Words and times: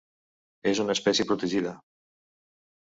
És 0.71 0.81
una 0.85 0.95
espècie 0.99 1.29
protegida. 1.33 1.77